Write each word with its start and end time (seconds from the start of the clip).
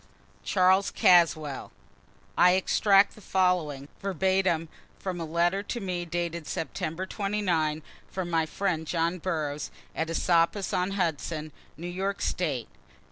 CHARLES 0.43 0.89
CASWELL. 0.89 1.71
[I 2.35 2.53
extract 2.53 3.13
the 3.13 3.21
following, 3.21 3.87
verbatim, 4.01 4.67
from 4.97 5.21
a 5.21 5.25
letter 5.25 5.61
to 5.61 5.79
me 5.79 6.05
dated 6.05 6.47
September 6.47 7.05
29, 7.05 7.83
from 8.09 8.27
my 8.31 8.47
friend 8.47 8.87
John 8.87 9.19
Burroughs, 9.19 9.69
at 9.95 10.09
Esopus 10.09 10.73
on 10.73 10.93
Hudson, 10.97 11.51
New 11.77 11.85
York 11.85 12.23
State. 12.23 12.67